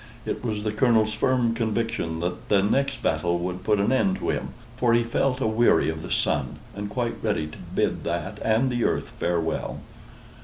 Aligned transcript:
It 0.25 0.43
was 0.43 0.63
the 0.63 0.71
Colonel's 0.71 1.13
firm 1.13 1.53
conviction 1.53 2.21
that 2.21 2.49
the 2.49 2.63
next 2.63 3.03
battle 3.03 3.37
would 3.37 3.63
put 3.63 3.79
an 3.79 3.91
end 3.91 4.17
to 4.17 4.29
him: 4.31 4.55
for 4.75 4.95
he 4.95 5.03
felt 5.03 5.39
aweary 5.39 5.89
of 5.89 6.01
the 6.01 6.09
sun, 6.09 6.55
and 6.73 6.89
quite 6.89 7.17
ready 7.21 7.45
to 7.45 7.57
bid 7.75 8.03
that 8.03 8.39
and 8.43 8.71
the 8.71 8.83
earth 8.83 9.09
farewell. 9.09 9.79